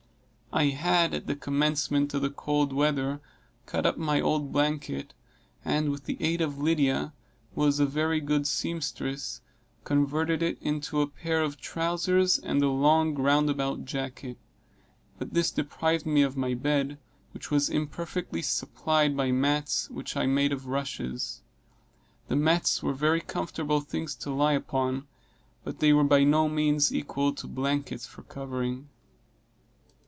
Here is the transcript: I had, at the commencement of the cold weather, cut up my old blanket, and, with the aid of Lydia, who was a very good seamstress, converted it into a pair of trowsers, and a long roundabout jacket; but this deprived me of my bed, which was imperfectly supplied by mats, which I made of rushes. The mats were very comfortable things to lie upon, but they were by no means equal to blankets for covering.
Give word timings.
I 0.53 0.65
had, 0.71 1.13
at 1.13 1.27
the 1.27 1.35
commencement 1.37 2.13
of 2.13 2.21
the 2.21 2.29
cold 2.29 2.73
weather, 2.73 3.21
cut 3.65 3.85
up 3.85 3.97
my 3.97 4.19
old 4.19 4.51
blanket, 4.51 5.13
and, 5.63 5.89
with 5.89 6.03
the 6.03 6.17
aid 6.21 6.41
of 6.41 6.57
Lydia, 6.57 7.13
who 7.55 7.61
was 7.61 7.79
a 7.79 7.85
very 7.85 8.19
good 8.19 8.45
seamstress, 8.45 9.39
converted 9.85 10.43
it 10.43 10.57
into 10.61 10.99
a 10.99 11.07
pair 11.07 11.41
of 11.41 11.55
trowsers, 11.61 12.37
and 12.37 12.61
a 12.61 12.67
long 12.67 13.15
roundabout 13.15 13.85
jacket; 13.85 14.37
but 15.17 15.33
this 15.33 15.51
deprived 15.51 16.05
me 16.05 16.21
of 16.21 16.35
my 16.35 16.53
bed, 16.53 16.99
which 17.33 17.49
was 17.49 17.69
imperfectly 17.69 18.41
supplied 18.41 19.15
by 19.15 19.31
mats, 19.31 19.89
which 19.89 20.17
I 20.17 20.25
made 20.25 20.51
of 20.51 20.67
rushes. 20.67 21.43
The 22.27 22.35
mats 22.35 22.83
were 22.83 22.93
very 22.93 23.21
comfortable 23.21 23.79
things 23.79 24.15
to 24.15 24.31
lie 24.33 24.51
upon, 24.51 25.07
but 25.63 25.79
they 25.79 25.93
were 25.93 26.03
by 26.03 26.25
no 26.25 26.49
means 26.49 26.93
equal 26.93 27.31
to 27.35 27.47
blankets 27.47 28.05
for 28.05 28.23
covering. 28.23 28.89